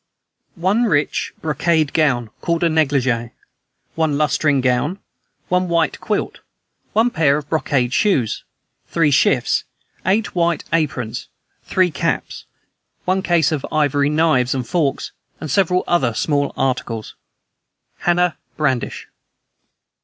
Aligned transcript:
one 0.55 0.85
rich 0.85 1.31
brocade 1.43 1.93
gown, 1.93 2.31
called 2.41 2.63
a 2.63 2.69
negligee, 2.69 3.29
one 3.93 4.17
lutestring 4.17 4.59
gown, 4.59 4.97
one 5.47 5.67
white 5.67 5.99
quilt, 5.99 6.39
one 6.93 7.11
pair 7.11 7.37
of 7.37 7.47
brocade 7.49 7.93
shoes, 7.93 8.43
three 8.87 9.11
shifts, 9.11 9.63
eight 10.07 10.33
white 10.33 10.63
aprons, 10.73 11.27
three 11.65 11.91
caps, 11.91 12.45
one 13.05 13.21
case 13.21 13.51
of 13.51 13.63
ivory 13.71 14.09
knives 14.09 14.55
and 14.55 14.67
forks, 14.67 15.11
and 15.39 15.51
several 15.51 15.83
other 15.85 16.15
small 16.15 16.51
articles. 16.57 17.13
"HANNAH 17.99 18.33
BRADISH." 18.57 19.07